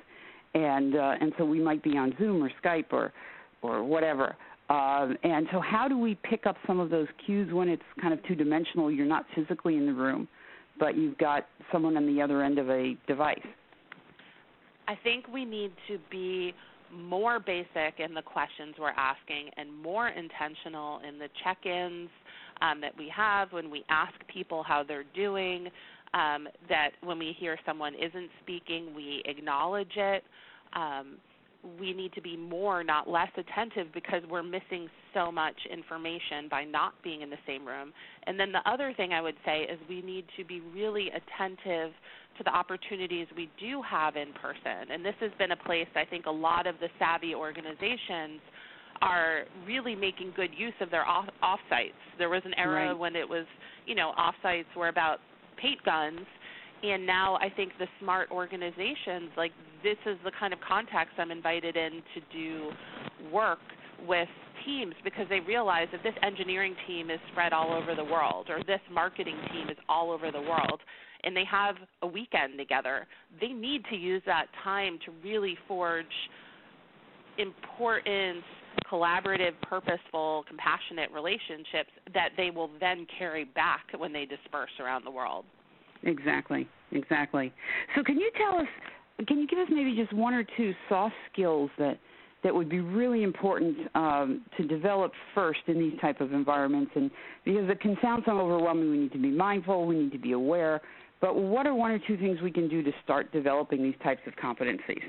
and 0.53 0.95
uh, 0.95 1.15
and 1.21 1.33
so 1.37 1.45
we 1.45 1.59
might 1.59 1.83
be 1.83 1.97
on 1.97 2.15
Zoom 2.17 2.43
or 2.43 2.49
Skype 2.63 2.91
or 2.91 3.13
or 3.61 3.83
whatever. 3.83 4.35
Uh, 4.69 5.09
and 5.23 5.47
so, 5.51 5.61
how 5.61 5.87
do 5.87 5.97
we 5.97 6.15
pick 6.23 6.45
up 6.45 6.57
some 6.65 6.79
of 6.79 6.89
those 6.89 7.07
cues 7.25 7.53
when 7.53 7.69
it's 7.69 7.83
kind 8.01 8.13
of 8.13 8.19
two 8.27 8.35
dimensional? 8.35 8.91
You're 8.91 9.05
not 9.05 9.25
physically 9.33 9.77
in 9.77 9.85
the 9.85 9.93
room, 9.93 10.27
but 10.77 10.97
you've 10.97 11.17
got 11.17 11.47
someone 11.71 11.95
on 11.95 12.05
the 12.05 12.21
other 12.21 12.43
end 12.43 12.59
of 12.59 12.69
a 12.69 12.95
device. 13.07 13.39
I 14.87 14.97
think 15.03 15.27
we 15.27 15.45
need 15.45 15.71
to 15.87 15.97
be 16.09 16.53
more 16.93 17.39
basic 17.39 17.99
in 17.99 18.13
the 18.13 18.21
questions 18.21 18.75
we're 18.79 18.89
asking 18.91 19.49
and 19.57 19.73
more 19.73 20.09
intentional 20.09 20.99
in 21.07 21.19
the 21.19 21.27
check 21.43 21.65
ins 21.65 22.09
um, 22.61 22.81
that 22.81 22.97
we 22.97 23.11
have 23.13 23.51
when 23.51 23.69
we 23.69 23.83
ask 23.89 24.13
people 24.33 24.63
how 24.63 24.83
they're 24.83 25.03
doing. 25.15 25.67
Um, 26.13 26.47
that 26.69 26.91
when 27.03 27.19
we 27.19 27.35
hear 27.37 27.59
someone 27.65 27.93
isn't 27.93 28.29
speaking, 28.41 28.95
we 28.95 29.21
acknowledge 29.25 29.91
it. 29.97 30.23
Um, 30.73 31.17
we 31.79 31.93
need 31.93 32.13
to 32.13 32.21
be 32.21 32.37
more, 32.37 32.83
not 32.83 33.09
less 33.09 33.29
attentive 33.37 33.87
because 33.93 34.21
we're 34.29 34.43
missing 34.43 34.87
so 35.13 35.31
much 35.31 35.55
information 35.71 36.47
by 36.49 36.63
not 36.63 36.93
being 37.03 37.21
in 37.21 37.29
the 37.29 37.37
same 37.45 37.65
room. 37.65 37.91
And 38.25 38.39
then 38.39 38.51
the 38.51 38.67
other 38.69 38.93
thing 38.95 39.13
I 39.13 39.21
would 39.21 39.35
say 39.45 39.61
is 39.61 39.79
we 39.89 40.01
need 40.01 40.25
to 40.37 40.45
be 40.45 40.61
really 40.73 41.09
attentive 41.09 41.91
to 42.37 42.43
the 42.43 42.51
opportunities 42.51 43.27
we 43.35 43.49
do 43.59 43.81
have 43.81 44.15
in 44.15 44.33
person. 44.33 44.91
And 44.91 45.03
this 45.03 45.15
has 45.19 45.31
been 45.37 45.51
a 45.51 45.57
place 45.57 45.87
I 45.95 46.05
think 46.05 46.25
a 46.25 46.31
lot 46.31 46.67
of 46.67 46.75
the 46.79 46.87
savvy 46.99 47.33
organizations 47.33 48.39
are 49.01 49.43
really 49.65 49.95
making 49.95 50.33
good 50.35 50.51
use 50.57 50.73
of 50.81 50.89
their 50.89 51.05
off 51.05 51.27
offsites. 51.43 51.91
There 52.17 52.29
was 52.29 52.41
an 52.45 52.53
era 52.57 52.89
right. 52.89 52.97
when 52.97 53.15
it 53.15 53.27
was, 53.27 53.45
you 53.85 53.95
know, 53.95 54.13
offsites 54.17 54.65
were 54.75 54.89
about 54.89 55.19
paint 55.57 55.83
guns 55.83 56.25
and 56.83 57.05
now 57.05 57.37
I 57.37 57.49
think 57.49 57.71
the 57.79 57.87
smart 57.99 58.29
organizations 58.31 59.31
like 59.35 59.51
this 59.87 60.13
is 60.13 60.19
the 60.25 60.31
kind 60.37 60.51
of 60.51 60.59
context 60.67 61.13
I'm 61.17 61.31
invited 61.31 61.77
in 61.77 62.01
to 62.13 62.37
do 62.37 62.71
work 63.31 63.59
with 64.05 64.27
teams 64.65 64.93
because 65.03 65.25
they 65.29 65.39
realize 65.39 65.87
that 65.93 66.03
this 66.03 66.13
engineering 66.23 66.75
team 66.85 67.09
is 67.09 67.19
spread 67.31 67.53
all 67.53 67.71
over 67.71 67.95
the 67.95 68.03
world 68.03 68.47
or 68.49 68.61
this 68.65 68.81
marketing 68.91 69.37
team 69.53 69.69
is 69.69 69.77
all 69.87 70.11
over 70.11 70.29
the 70.29 70.41
world 70.41 70.81
and 71.23 71.35
they 71.35 71.45
have 71.49 71.75
a 72.01 72.07
weekend 72.07 72.57
together. 72.57 73.07
They 73.39 73.47
need 73.47 73.83
to 73.89 73.95
use 73.95 74.21
that 74.25 74.47
time 74.61 74.99
to 75.05 75.11
really 75.23 75.57
forge 75.69 76.05
important 77.37 78.43
collaborative, 78.91 79.51
purposeful, 79.61 80.43
compassionate 80.47 81.11
relationships 81.11 81.91
that 82.13 82.29
they 82.35 82.49
will 82.49 82.69
then 82.79 83.07
carry 83.17 83.45
back 83.45 83.85
when 83.97 84.11
they 84.11 84.25
disperse 84.25 84.69
around 84.81 85.05
the 85.05 85.11
world. 85.11 85.45
Exactly, 86.03 86.67
exactly. 86.91 87.51
So, 87.95 88.03
can 88.03 88.17
you 88.17 88.29
tell 88.37 88.59
us? 88.59 88.67
Can 89.25 89.39
you 89.39 89.47
give 89.47 89.59
us 89.59 89.67
maybe 89.71 89.95
just 89.95 90.13
one 90.13 90.33
or 90.33 90.43
two 90.55 90.73
soft 90.89 91.15
skills 91.31 91.71
that 91.77 91.97
that 92.43 92.53
would 92.53 92.69
be 92.69 92.81
really 92.81 93.23
important 93.23 93.75
um, 93.95 94.45
to 94.57 94.67
develop 94.67 95.11
first 95.33 95.61
in 95.67 95.79
these 95.79 95.99
type 95.99 96.21
of 96.21 96.33
environments? 96.33 96.91
And 96.95 97.09
because 97.43 97.67
it 97.69 97.79
can 97.81 97.97
sound 98.01 98.23
so 98.25 98.39
overwhelming, 98.39 98.91
we 98.91 98.97
need 98.99 99.11
to 99.13 99.17
be 99.17 99.31
mindful, 99.31 99.85
we 99.87 99.95
need 99.95 100.11
to 100.11 100.19
be 100.19 100.33
aware. 100.33 100.81
But 101.19 101.35
what 101.35 101.65
are 101.65 101.73
one 101.73 101.91
or 101.91 101.99
two 101.99 102.15
things 102.17 102.41
we 102.41 102.51
can 102.51 102.69
do 102.69 102.83
to 102.83 102.91
start 103.03 103.31
developing 103.31 103.81
these 103.81 103.95
types 104.03 104.21
of 104.27 104.33
competencies? 104.35 105.01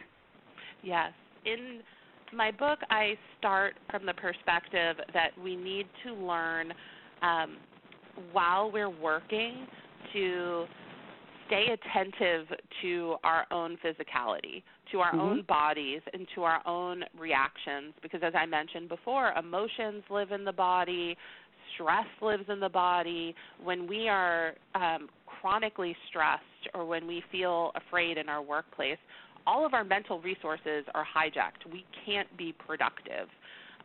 Yes. 0.82 1.12
In 1.44 1.80
my 2.34 2.50
book, 2.50 2.78
I 2.90 3.14
start 3.38 3.74
from 3.90 4.06
the 4.06 4.14
perspective 4.14 4.96
that 5.12 5.30
we 5.42 5.54
need 5.54 5.86
to 6.04 6.14
learn 6.14 6.72
um, 7.20 7.58
while 8.32 8.70
we're 8.70 8.88
working 8.88 9.66
to 10.14 10.64
stay 11.48 11.66
attentive 11.72 12.46
to 12.82 13.16
our 13.24 13.46
own 13.50 13.76
physicality, 13.84 14.62
to 14.92 15.00
our 15.00 15.10
mm-hmm. 15.12 15.20
own 15.20 15.42
bodies, 15.42 16.00
and 16.12 16.26
to 16.34 16.44
our 16.44 16.66
own 16.66 17.02
reactions. 17.18 17.94
Because 18.02 18.20
as 18.22 18.34
I 18.36 18.46
mentioned 18.46 18.88
before, 18.88 19.32
emotions 19.32 20.04
live 20.10 20.30
in 20.30 20.44
the 20.44 20.52
body, 20.52 21.16
stress 21.74 22.06
lives 22.22 22.44
in 22.48 22.60
the 22.60 22.68
body. 22.68 23.34
When 23.62 23.86
we 23.86 24.08
are 24.08 24.52
um, 24.74 25.08
chronically 25.40 25.96
stressed 26.08 26.44
or 26.74 26.84
when 26.84 27.06
we 27.06 27.22
feel 27.32 27.72
afraid 27.74 28.18
in 28.18 28.28
our 28.28 28.42
workplace, 28.42 28.98
all 29.46 29.64
of 29.64 29.72
our 29.72 29.84
mental 29.84 30.20
resources 30.20 30.84
are 30.94 31.04
hijacked. 31.04 31.72
We 31.72 31.84
can't 32.04 32.28
be 32.36 32.54
productive 32.66 33.28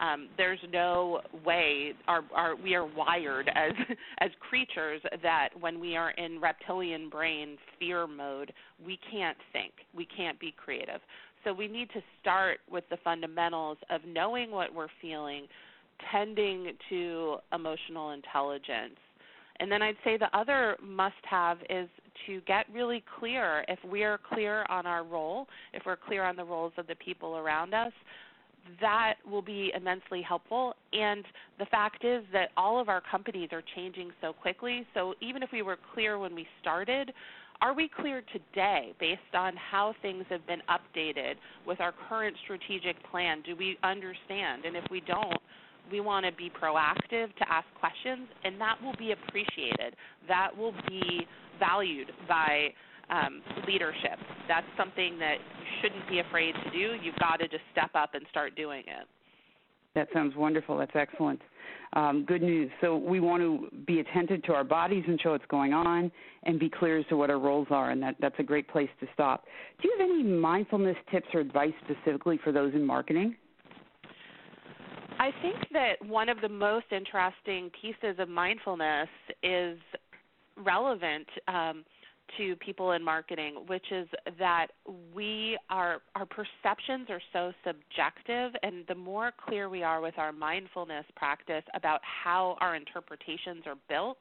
um, 0.04 0.28
there's 0.38 0.60
no 0.72 1.22
way 1.46 1.94
our, 2.08 2.24
our, 2.36 2.56
we 2.56 2.76
are 2.76 2.86
wired 2.86 3.50
as 3.56 3.72
as 4.20 4.30
creatures 4.40 5.02
that 5.22 5.50
when 5.60 5.80
we 5.80 5.96
are 5.96 6.12
in 6.12 6.42
reptilian 6.42 7.10
brain 7.10 7.58
fear 7.80 8.06
mode, 8.06 8.52
we 8.86 9.00
can't 9.12 9.38
think, 9.54 9.72
we 9.96 10.06
can't 10.06 10.40
be 10.40 10.54
creative. 10.58 11.00
So 11.44 11.54
we 11.54 11.68
need 11.68 11.90
to 11.94 12.02
start 12.22 12.60
with 12.70 12.84
the 12.90 12.98
fundamentals 13.04 13.78
of 13.90 14.02
knowing 14.06 14.52
what 14.52 14.74
we're 14.74 14.88
feeling, 15.02 15.48
tending 16.12 16.72
to 16.90 17.38
emotional 17.54 18.12
intelligence. 18.12 18.98
And 19.60 19.72
then 19.72 19.82
I'd 19.82 19.98
say 20.04 20.18
the 20.18 20.36
other 20.38 20.76
must 20.82 21.16
have 21.30 21.60
is 21.70 21.88
to 22.28 22.42
get 22.42 22.66
really 22.74 23.04
clear. 23.20 23.64
If 23.68 23.80
we 23.90 24.04
are 24.04 24.20
clear 24.34 24.66
on 24.70 24.86
our 24.86 25.04
role, 25.04 25.48
if 25.74 25.84
we're 25.86 25.98
clear 25.98 26.24
on 26.24 26.36
the 26.36 26.44
roles 26.44 26.74
of 26.78 26.88
the 26.88 26.96
people 26.96 27.38
around 27.38 27.74
us, 27.74 27.92
that 28.80 29.16
will 29.30 29.42
be 29.42 29.72
immensely 29.76 30.22
helpful. 30.22 30.74
And 30.94 31.24
the 31.60 31.66
fact 31.66 32.06
is 32.06 32.24
that 32.32 32.50
all 32.58 32.80
of 32.80 32.90
our 32.90 33.02
companies 33.02 33.50
are 33.52 33.64
changing 33.76 34.12
so 34.22 34.34
quickly. 34.34 34.86
So 34.94 35.16
even 35.22 35.44
if 35.44 35.50
we 35.52 35.62
were 35.62 35.78
clear 35.94 36.18
when 36.18 36.34
we 36.34 36.48
started, 36.62 37.12
are 37.62 37.74
we 37.74 37.90
clear 37.90 38.24
today 38.34 38.94
based 39.00 39.22
on 39.34 39.54
how 39.56 39.94
things 40.02 40.26
have 40.30 40.46
been 40.48 40.62
updated 40.70 41.36
with 41.66 41.80
our 41.80 41.94
current 42.10 42.36
strategic 42.44 42.96
plan? 43.10 43.42
Do 43.46 43.56
we 43.56 43.78
understand? 43.84 44.66
And 44.66 44.76
if 44.76 44.84
we 44.92 45.02
don't, 45.02 45.38
we 45.92 46.00
want 46.00 46.26
to 46.26 46.32
be 46.32 46.50
proactive 46.50 47.36
to 47.36 47.50
ask 47.50 47.68
questions, 47.80 48.28
and 48.44 48.60
that 48.60 48.76
will 48.82 48.96
be 48.98 49.12
appreciated. 49.12 49.96
That 50.28 50.56
will 50.56 50.74
be 50.88 51.28
valued 51.60 52.12
by 52.28 52.70
um, 53.10 53.42
leadership. 53.68 54.18
That's 54.48 54.68
something 54.78 55.18
that 55.20 55.36
you 55.38 55.66
shouldn't 55.82 56.08
be 56.10 56.20
afraid 56.20 56.54
to 56.64 56.72
do. 56.72 56.96
You've 57.04 57.20
got 57.20 57.38
to 57.38 57.48
just 57.48 57.64
step 57.72 57.92
up 57.96 58.14
and 58.14 58.26
start 58.30 58.56
doing 58.56 58.84
it. 58.88 59.08
That 59.96 60.08
sounds 60.14 60.36
wonderful. 60.36 60.78
That's 60.78 60.96
excellent. 60.96 61.40
Um, 61.94 62.26
good 62.26 62.42
news. 62.42 62.72
So 62.82 62.98
we 62.98 63.20
want 63.20 63.44
to 63.44 63.70
be 63.86 64.00
attentive 64.00 64.42
to 64.44 64.54
our 64.54 64.64
bodies 64.64 65.04
and 65.08 65.22
show 65.22 65.32
what's 65.32 65.46
going 65.46 65.74
on, 65.74 66.12
and 66.44 66.60
be 66.60 66.70
clear 66.70 66.98
as 66.98 67.06
to 67.10 67.18
what 67.18 67.30
our 67.30 67.38
roles 67.38 67.68
are. 67.70 67.92
And 67.92 68.02
that, 68.02 68.16
that's 68.20 68.36
a 68.40 68.44
great 68.44 68.68
place 68.68 68.90
to 69.00 69.08
stop. 69.14 69.46
Do 69.82 69.88
you 69.88 69.96
have 70.00 70.10
any 70.10 70.24
mindfulness 70.24 70.98
tips 71.12 71.28
or 71.34 71.40
advice 71.40 71.74
specifically 71.86 72.40
for 72.44 72.52
those 72.52 72.74
in 72.74 72.84
marketing? 72.84 73.36
I 75.20 75.30
think 75.44 75.56
that 75.72 76.04
one 76.06 76.28
of 76.28 76.42
the 76.42 76.50
most 76.50 76.88
interesting 76.92 77.70
pieces 77.80 78.18
of 78.18 78.28
mindfulness 78.28 79.08
is 79.44 79.78
relevant 80.58 81.28
um, 81.48 81.86
to 82.38 82.56
people 82.58 82.94
in 82.94 83.04
marketing, 83.04 83.56
which 83.68 83.86
is 83.92 84.08
that 84.40 84.68
we 85.14 85.58
are 85.70 86.02
our 86.16 86.26
perceptions 86.26 87.08
are 87.10 87.22
so 87.32 87.52
subjective, 87.66 88.54
and 88.64 88.86
the 88.88 88.96
more 88.96 89.32
clear 89.46 89.70
we 89.70 89.84
are 89.84 90.02
with 90.02 90.18
our 90.18 90.32
mindfulness 90.32 91.06
practice 91.16 91.64
about 91.74 92.02
how 92.04 92.58
our 92.62 92.76
interpretations 92.76 93.64
are 93.66 93.76
built, 93.90 94.18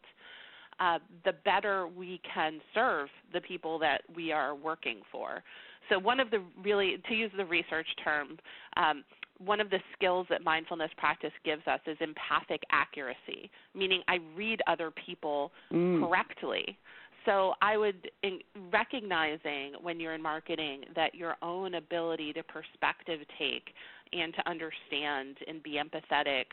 uh, 0.81 0.99
the 1.25 1.33
better 1.45 1.87
we 1.87 2.21
can 2.35 2.61
serve 2.75 3.09
the 3.33 3.41
people 3.41 3.79
that 3.79 4.03
we 4.15 4.33
are 4.33 4.55
working 4.55 5.01
for. 5.11 5.43
So 5.89 5.99
one 5.99 6.21
of 6.21 6.31
the 6.31 6.43
really, 6.63 6.97
to 7.09 7.15
use 7.15 7.31
the 7.37 7.45
research 7.45 7.89
term, 8.05 8.39
um, 8.77 9.05
one 9.39 9.61
of 9.61 9.71
the 9.71 9.81
skills 9.95 10.27
that 10.31 10.45
mindfulness 10.45 10.91
practice 10.97 11.33
gives 11.45 11.67
us 11.67 11.81
is 11.87 11.97
empathic 12.01 12.63
accuracy, 12.71 13.51
meaning 13.75 14.03
I 14.07 14.19
read 14.37 14.61
other 14.67 14.93
people 15.05 15.51
mm. 15.73 16.01
correctly. 16.01 16.79
So 17.27 17.55
I 17.63 17.77
would 17.77 18.11
in, 18.23 18.41
recognizing 18.73 19.75
when 19.81 20.01
you're 20.01 20.15
in 20.15 20.23
marketing 20.23 20.83
that 20.97 21.15
your 21.15 21.37
own 21.43 21.75
ability 21.75 22.33
to 22.35 22.43
perspective 22.43 23.21
take 23.39 23.69
and 24.13 24.35
to 24.35 24.51
understand 24.51 25.37
and 25.47 25.63
be 25.63 25.81
empathetic 25.81 26.45